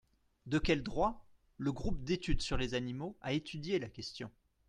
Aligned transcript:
De 0.47 0.57
quel 0.57 0.81
droit? 0.81 1.23
Le 1.59 1.71
groupe 1.71 2.01
d’études 2.03 2.41
sur 2.41 2.57
les 2.57 2.73
animaux 2.73 3.15
a 3.21 3.33
étudié 3.33 3.77
la 3.77 3.87
question. 3.87 4.31